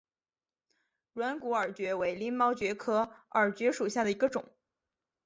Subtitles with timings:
[1.13, 4.43] 软骨耳蕨为鳞毛蕨科耳蕨属下的一个种。